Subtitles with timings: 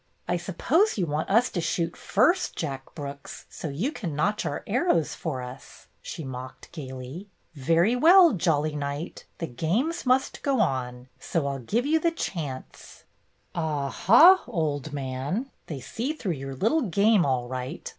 [0.27, 4.63] "I suppose you want us to shoot first, Jack Brooks, so you can notch our
[4.65, 7.29] arrows for us," she mocked gayly.
[7.53, 12.09] "Very well, 'jolly Knight,' the games must go on, so I 'll give you the
[12.09, 13.03] chance."
[13.53, 17.87] "Aha, old man, they see through your little game all right!"